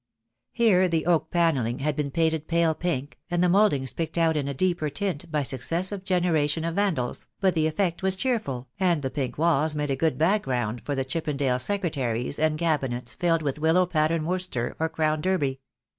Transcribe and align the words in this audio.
Here 0.51 0.87
the 0.87 1.05
oak 1.05 1.29
panel 1.29 1.61
ling 1.63 1.77
had 1.77 1.95
been 1.95 2.09
painted 2.09 2.47
pale 2.47 2.73
pink, 2.73 3.19
and 3.29 3.43
the 3.43 3.47
mouldings 3.47 3.93
picked 3.93 4.17
out 4.17 4.35
in 4.35 4.47
a 4.47 4.53
deeper 4.55 4.89
tint 4.89 5.31
by 5.31 5.43
successive 5.43 6.03
generation 6.03 6.63
of 6.65 6.73
Vandals, 6.73 7.27
but 7.39 7.53
the 7.53 7.67
effect 7.67 8.01
was 8.01 8.15
cheerful, 8.15 8.67
and 8.79 9.03
the 9.03 9.11
pink 9.11 9.37
walls 9.37 9.75
made 9.75 9.91
a 9.91 9.95
good 9.95 10.17
background 10.17 10.81
for 10.83 10.95
the 10.95 11.05
Chippendale 11.05 11.57
secretaires 11.59 12.39
and 12.39 12.57
cabinets 12.57 13.13
filled 13.13 13.43
with 13.43 13.59
willow 13.59 13.85
pattern 13.85 14.25
Worcester 14.25 14.75
or 14.79 14.89
Crown 14.89 15.21
Derby. 15.21 15.59